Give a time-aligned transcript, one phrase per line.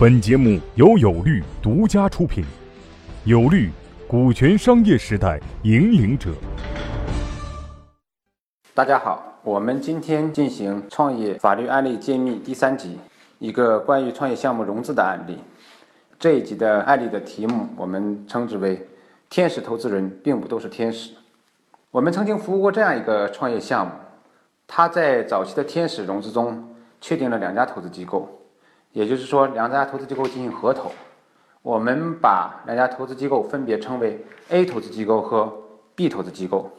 [0.00, 2.42] 本节目由有律独家出品，
[3.26, 3.68] 有律，
[4.08, 6.30] 股权商业时代引领者。
[8.72, 12.96] 大家好，我们今天进行创业法律案例揭秘第三集，
[13.38, 15.36] 一个关于创业项目融资的案例。
[16.18, 18.88] 这一集的案例的题目我们称之为
[19.28, 21.10] “天使投资人并不都是天使”。
[21.92, 23.92] 我们曾经服务过这样一个创业项目，
[24.66, 28.39] 他在早期的天使融资中确定了两家投资机构。
[28.92, 30.90] 也就是说，两家投资机构进行合投，
[31.62, 35.52] 我们把两家投资机构分别称为 A 投资机构和
[35.94, 36.70] B 投资机构。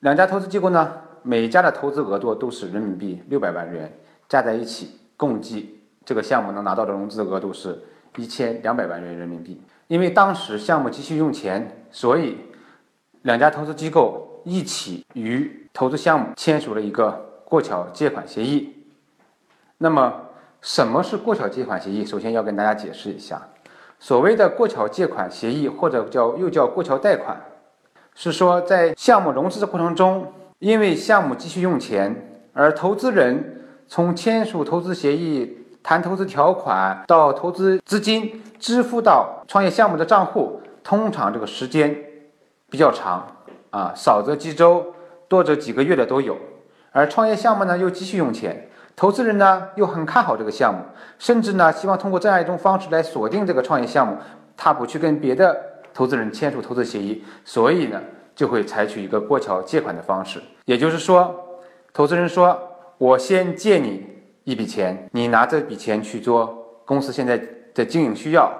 [0.00, 0.90] 两家投资机构呢，
[1.22, 3.92] 每家的投资额度都是人民币六百万元，
[4.28, 7.78] 加在一起，共计这个项目能拿到的融资额度是
[8.16, 9.60] 一千两百万元人民币。
[9.88, 12.38] 因为当时项目急需用钱，所以
[13.22, 18.74] 两家投资机构一起与投资项目签署了一个过桥借款协议。
[19.76, 20.28] 那么，
[20.62, 22.04] 什么是过桥借款协议？
[22.04, 23.40] 首先要跟大家解释一下，
[23.98, 27.40] 所谓的过桥借款协议或者叫又叫过桥贷款，
[28.14, 41.96] 是说在项目融资的过程中，因为项目急需用钱，而投资人从签署投资协议、谈投资条款到投资资金支付到创业项目的账户，通常这个时间
[42.68, 43.26] 比较长
[43.70, 44.84] 啊，少则几周，
[45.26, 46.36] 多则几个月的都有，
[46.92, 48.66] 而创业项目呢又急需用钱。
[49.00, 50.80] 投资人呢又很看好这个项目，
[51.18, 54.14] 甚至呢希望通过这样一种方式来锁定这个创业项目，
[54.58, 55.56] 他不去跟别的
[55.94, 57.98] 投资人签署投资协议，所以呢
[58.34, 60.38] 就会采取一个过桥借款的方式。
[60.66, 61.34] 也就是说，
[61.94, 62.54] 投资人说
[62.98, 64.06] ：“我先借你
[64.44, 67.40] 一笔钱，你拿这笔钱去做公司现在
[67.74, 68.52] 的经营需要。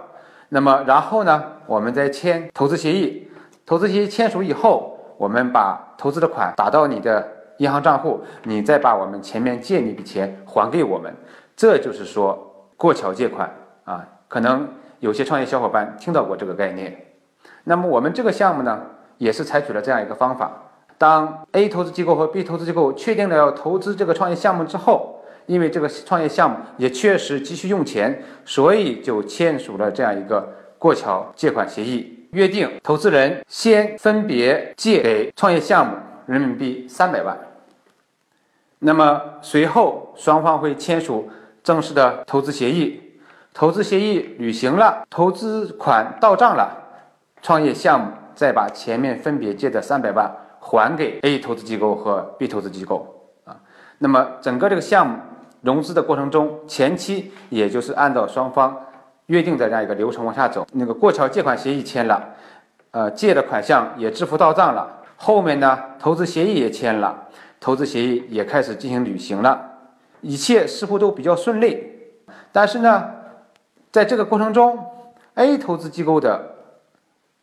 [0.49, 3.31] 那么然后呢，我们再签投资协议。
[3.67, 7.29] 投资协议签署以后，我们把投资的款打到你的。”
[7.61, 11.15] 银行账户，你再把我们前面借你笔钱还给我们，
[11.55, 14.03] 这就是说过桥借款啊。
[14.29, 14.67] 可能
[15.01, 16.97] 有些创业小伙伴听到过这个概念。
[17.65, 18.81] 那么我们这个项目呢，
[19.19, 20.51] 也是采取了这样一个方法：
[20.97, 35.95] 当 A 投资机构和 B 投资机构确定了要投资这个创业项目之后，因为这个创业项目也确实急需用钱，所以就签署了这样一个过桥借款协议，约定投资人先分别借给创业项目
[36.25, 37.37] 人民币三百万。
[38.83, 41.29] 那么随后双方会签署
[41.63, 42.99] 正式的投资协议，
[43.53, 46.75] 投资协议履行了，投资款到账了，
[47.43, 53.55] 创业项目再把前面分别借的三百万还给 A 投资机构和 B 投资机构啊。
[53.99, 55.19] 那么整个这个项目
[55.61, 58.75] 融资的过程中，前期也就是按照双方
[59.27, 62.27] 约定的这样一个流程往下走，那个过桥借款协议签了，
[62.93, 67.27] 呃，借的款项也支付到账了，后面呢投资协议也签了。
[67.61, 69.61] 投资协议也开始进行履行了，
[70.23, 71.87] 一切似乎都比较顺利。
[72.51, 73.11] 但是呢，
[73.93, 74.79] 在这个过程中
[75.35, 76.43] ，A 投资机构的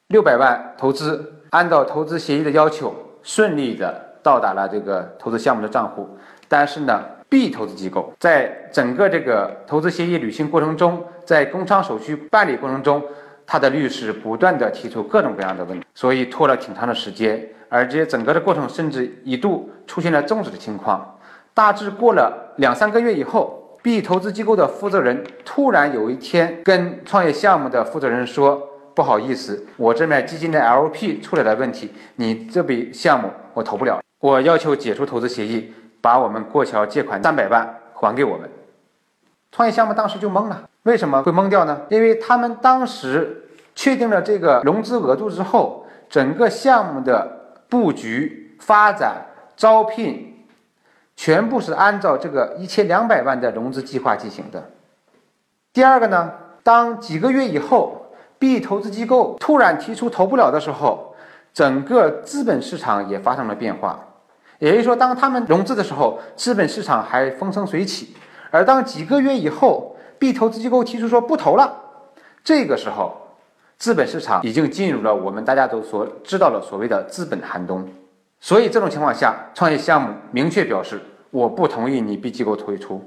[0.07, 6.09] 六百万投资，按照投资协议的要求，顺利的到达了这个投资项目的账户。
[6.47, 13.03] 但是呢，B 投资机构在整个这个投资协议履行过程中，在工商手续办理过程中，
[13.47, 17.43] 他的律师不断的提出各种各样的问题，所以拖了挺长的时间。
[17.69, 21.17] 而且整个的过程甚至一度出现了终止的情况。
[21.53, 28.61] 大致过了两三个月以后，B 投资机构的负责人突然有一天跟创业项目的负责人说
[28.95, 38.49] ：“不好意思，我这边基金的 LP 出来了问题，你这笔项目我投不了，我要求解除投资协议，把我们过桥借款三百万还给我们。”
[39.51, 41.81] 创业项目当时就懵了，为什么会懵掉呢？
[41.89, 47.35] 因为他们当时确定了这个融资额度之后，整个项目的。
[47.69, 49.25] 布局、发展、
[49.57, 50.45] 招聘，
[51.17, 54.69] 全部是按照这个一千两百万的融资计划进行的。
[55.73, 56.31] 第二个呢，
[56.63, 58.05] 当几个月以后
[58.39, 61.13] ，B 投资机构突然提出投不了的时候，
[61.53, 63.99] 整个资本市场也发生了变化。
[64.59, 68.15] 也就是说，当他们融资的时候，资本市场还风生水起；
[68.51, 71.73] 而当几个月以后，B 投资机构提出说不投了，
[72.43, 73.23] 这个时候。
[73.79, 77.87] 资本市场已经进入了我们大家都所知道的所谓的资本寒冬，
[78.39, 80.99] 所以这种情况下，创业项目明确表示
[81.29, 82.99] 我不同意你 B 机构退出，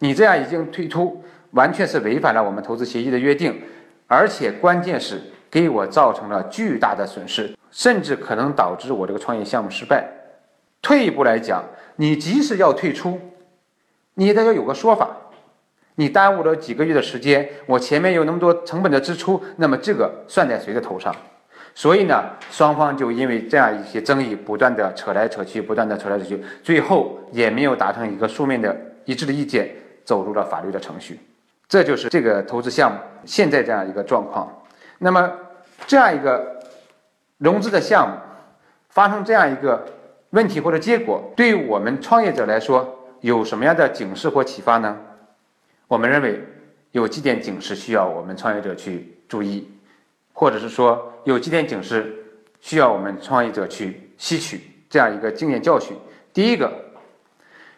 [0.00, 1.22] 你这样已经退出，
[1.52, 3.62] 完全是违反了我们投资协议的约定，
[4.08, 10.04] 而且关键是给我造成了巨大的损失，甚至可能导致我这个创业项目失败。
[10.82, 11.62] 退一步来讲，
[11.94, 13.20] 你即使要退出，
[14.16, 15.08] 你也得要有个说法。
[15.98, 21.14] 你耽误了几个月的时间，我前面有那么多成本的支出，那么这个算在谁的头上？
[21.74, 29.70] 所以呢，双方就因为这样一些争议，不断的扯来扯去，不断的扯来扯去，最后也没有达成一个书面的一致的意见，
[30.04, 31.18] 走入了法律的程序。
[31.68, 34.50] 这就是这个投资项目现在这样一个状况。
[34.98, 35.30] 那么
[35.86, 36.60] 这样一个
[37.38, 38.16] 融资的项目
[38.88, 39.84] 发生这样一个
[40.30, 42.95] 问题或者结果，对于我们创业者来说
[43.26, 44.96] 有什么样的警示或启发呢？
[45.88, 46.40] 我们认为
[46.92, 49.68] 有几点警示需要我们创业者去注意，
[50.32, 52.24] 或者是说有几点警示
[52.60, 55.96] 需要我们创业者去吸取这样一个经验教训。
[56.32, 56.72] 第一个，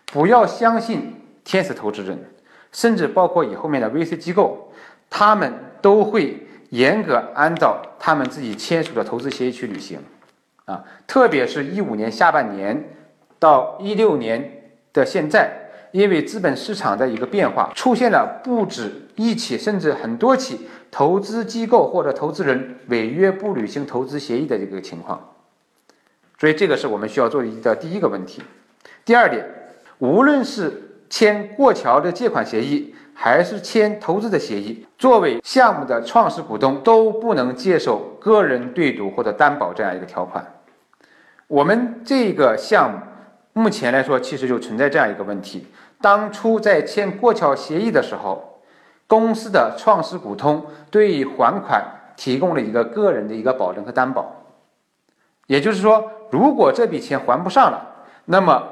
[0.05, 1.15] 不要相信
[1.45, 2.23] 天使投资人，
[2.71, 4.71] 甚至包括以后面的 VC 机构，
[5.09, 5.51] 他们
[5.81, 9.99] 都会严格按照他们自己签署的投资协议去履行。
[10.67, 12.91] 啊，特别是一五年下半年
[13.39, 14.58] 到一六年
[14.99, 15.51] 的现在，
[15.93, 25.35] 因为资本市场的一个变化，出现了不止一起，甚至很多起投资机构或者投资人违约不履行投资协议的这个情况。
[26.39, 28.43] 所以这个是我们需要做的第一个问题。
[29.05, 29.45] 第二点，
[29.99, 40.47] 无论是签过桥的借款协议，还是签投资的协议，作为项目的创始股东都不能接受个人对赌或者担保这样一个条款。
[41.49, 42.99] 我们这个项目
[43.59, 45.67] 目前来说，其实就存在这样一个问题：
[46.01, 48.61] 当初在签过桥协议的时候，
[49.09, 51.85] 公司的创始股东对于还款
[52.17, 54.45] 提供了一个个人的一个保证和担保。
[55.49, 57.85] 也就是说，如果这笔钱还不上了，
[58.27, 58.63] 那么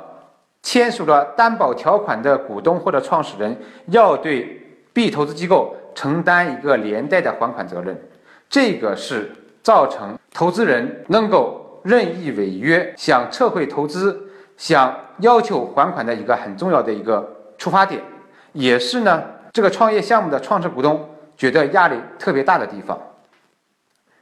[0.62, 3.56] 签署了担保条款的股东或者创始人
[3.86, 8.00] 要对 B 投资机构承担一个连带的还款责任。
[8.48, 9.32] 这个是
[9.64, 11.64] 造成投资人能够。
[11.86, 14.25] 任意违约、想撤回投资、
[14.56, 17.26] 想要求还款的一个很重要的一个
[17.58, 18.02] 出发点，
[18.52, 19.22] 也是呢
[19.52, 22.98] 这个创业项目的创始股东觉得压力特别大的地方。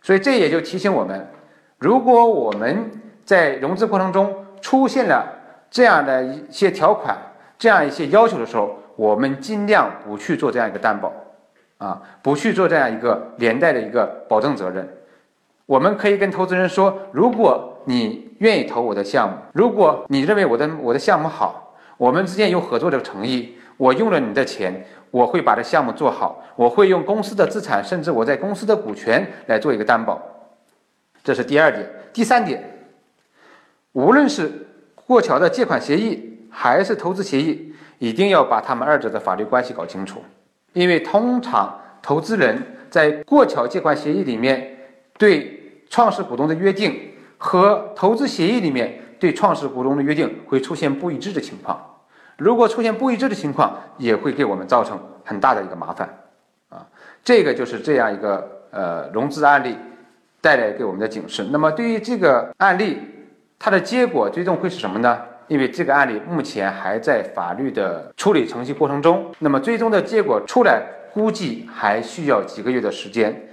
[0.03, 1.27] 所以这也就提醒我们，
[1.79, 2.91] 如果我们
[3.25, 5.25] 在融资过程中出现了
[5.71, 7.17] 这样的一些条款、
[7.59, 11.13] 这样一些要求的时候，我们尽量不去做这样一个担保，
[11.79, 14.87] 啊，不去做这样一个连带的一个保证责任。
[15.67, 30.21] 我们可以跟投资人说：如果你愿意投我的项目，如果你认为我的我的项目好，我们之间有合作的诚意，我用了你的钱，我会把这项目做好，我会用公司的资产，甚至我在公司的股权来做一个担保。
[31.23, 31.89] 这是第二点。
[32.13, 32.63] 第三点，
[33.93, 34.51] 无论是
[35.07, 40.23] 过桥的借款协议还是投资协议，一定要把他们二者的法律关系搞清楚，
[40.73, 44.71] 因为通常投资人在过桥借款协议里面。
[45.17, 46.93] 对创始股东的约定
[47.45, 51.79] 和投资协议里面对创始股东的约定会出现不一致的情况，
[52.39, 56.09] 如果出现不一致的情况，也会给我们造成很大的一个麻烦，
[56.71, 56.87] 啊，
[57.23, 59.77] 这个就是这样一个呃融资案例
[60.41, 61.47] 带来给我们的警示。
[61.53, 62.99] 那么对于这个案例，
[63.59, 65.21] 它的结果最终会是什么呢？
[65.49, 70.83] 因为这个案例目前还在法律的处理程序过程中，那么最终的结果出来，
[71.13, 73.49] 估计还需要几个月的时间。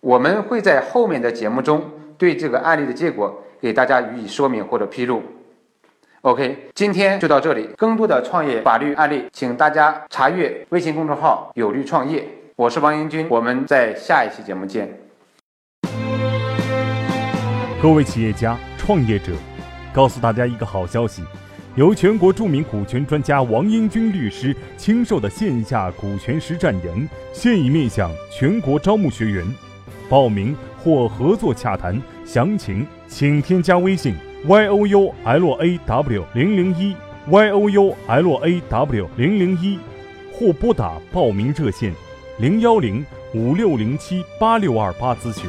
[0.00, 1.84] 我们会在后面的节目中
[2.18, 5.22] 对这个案例的结果给大家予以说明或者披露。
[6.22, 7.68] OK，今天就到这里。
[7.76, 12.26] 更多的创业法律案例，请大家查阅微信公众号“有律创业”。
[12.56, 14.88] 我是王英军，我们在下一期节目见。
[17.80, 19.32] 各位企业家、创业者，
[19.92, 21.22] 告诉大家一个好消息：
[21.76, 29.46] 由全国著名股权专家王英军律师亲授的线下股权实战营，现已面向全国招募学员。
[30.08, 34.14] 报名或合作洽谈详情，请添加微信
[34.44, 36.94] y o u l a w 零零一
[37.28, 39.78] y o u l a w 零零一，
[40.32, 41.94] 或拨打报名热线
[42.38, 45.48] 零幺零五六零七八六二八咨询。